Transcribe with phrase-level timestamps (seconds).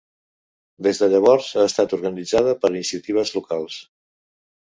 [0.85, 3.77] Des de llavors, ha estat organitzada per iniciatives locals.